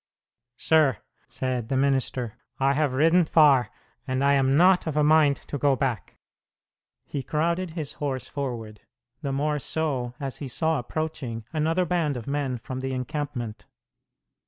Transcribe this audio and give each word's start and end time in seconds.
"Sir," 0.57 0.97
said 1.27 1.69
the 1.69 1.77
minister, 1.77 2.33
"I 2.59 2.73
have 2.73 2.93
ridden 2.95 3.23
far, 3.23 3.69
and 4.07 4.23
I 4.23 4.33
am 4.33 4.57
not 4.57 4.87
of 4.87 4.97
a 4.97 5.03
mind 5.03 5.35
to 5.45 5.59
go 5.59 5.75
back." 5.75 6.17
He 7.05 7.21
crowded 7.21 7.69
his 7.77 7.93
horse 8.01 8.27
forward, 8.27 8.81
the 9.21 9.31
more 9.31 9.59
so 9.59 10.15
as 10.19 10.37
he 10.37 10.47
saw 10.47 10.79
approaching 10.79 11.45
another 11.53 11.85
band 11.85 12.17
of 12.17 12.25
men 12.25 12.57
from 12.57 12.79
the 12.79 12.93
encampment. 12.95 13.67